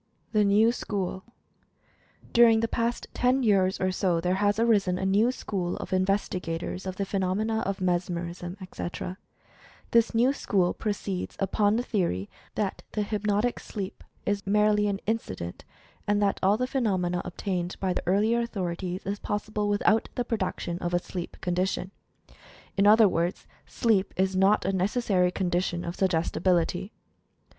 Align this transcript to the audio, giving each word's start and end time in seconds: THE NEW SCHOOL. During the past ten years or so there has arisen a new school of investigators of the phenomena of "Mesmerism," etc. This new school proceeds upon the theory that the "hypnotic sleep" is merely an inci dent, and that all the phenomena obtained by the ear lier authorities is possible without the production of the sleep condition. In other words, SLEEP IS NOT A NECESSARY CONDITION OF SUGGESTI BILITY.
THE 0.31 0.43
NEW 0.43 0.71
SCHOOL. 0.71 1.21
During 2.33 2.61
the 2.61 2.67
past 2.67 3.05
ten 3.13 3.43
years 3.43 3.79
or 3.79 3.91
so 3.91 4.19
there 4.19 4.33
has 4.41 4.57
arisen 4.57 4.97
a 4.97 5.05
new 5.05 5.31
school 5.31 5.77
of 5.77 5.93
investigators 5.93 6.87
of 6.87 6.95
the 6.95 7.05
phenomena 7.05 7.59
of 7.67 7.81
"Mesmerism," 7.81 8.57
etc. 8.59 9.19
This 9.91 10.15
new 10.15 10.33
school 10.33 10.73
proceeds 10.73 11.35
upon 11.37 11.75
the 11.75 11.83
theory 11.83 12.31
that 12.55 12.81
the 12.93 13.03
"hypnotic 13.03 13.59
sleep" 13.59 14.03
is 14.25 14.47
merely 14.47 14.87
an 14.87 15.01
inci 15.07 15.35
dent, 15.35 15.65
and 16.07 16.19
that 16.19 16.39
all 16.41 16.57
the 16.57 16.65
phenomena 16.65 17.21
obtained 17.23 17.75
by 17.79 17.93
the 17.93 18.01
ear 18.09 18.21
lier 18.21 18.39
authorities 18.41 19.05
is 19.05 19.19
possible 19.19 19.69
without 19.69 20.09
the 20.15 20.25
production 20.25 20.79
of 20.79 20.93
the 20.93 20.97
sleep 20.97 21.37
condition. 21.41 21.91
In 22.75 22.87
other 22.87 23.07
words, 23.07 23.45
SLEEP 23.67 24.15
IS 24.17 24.35
NOT 24.35 24.65
A 24.65 24.73
NECESSARY 24.73 25.29
CONDITION 25.29 25.85
OF 25.85 25.95
SUGGESTI 25.95 26.39
BILITY. 26.39 26.91